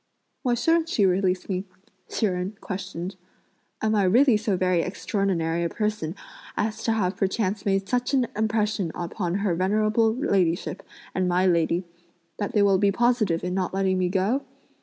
"Why 0.41 0.55
shouldn't 0.55 0.89
she 0.89 1.05
release 1.05 1.47
me?" 1.47 1.63
Hsi 2.09 2.25
Jen 2.25 2.57
questioned. 2.59 3.17
"Am 3.83 3.93
I 3.93 4.01
really 4.05 4.35
so 4.35 4.57
very 4.57 4.81
extraordinary 4.81 5.63
a 5.63 5.69
person 5.69 6.15
as 6.57 6.81
to 6.85 6.93
have 6.93 7.15
perchance 7.17 7.67
made 7.67 7.87
such 7.87 8.11
an 8.15 8.25
impression 8.35 8.91
upon 8.95 9.35
her 9.45 9.53
venerable 9.53 10.11
ladyship 10.15 10.81
and 11.13 11.29
my 11.29 11.45
lady 11.45 11.83
that 12.39 12.53
they 12.53 12.63
will 12.63 12.79
be 12.79 12.91
positive 12.91 13.43
in 13.43 13.53
not 13.53 13.75
letting 13.75 13.99
me 13.99 14.09
go? 14.09 14.41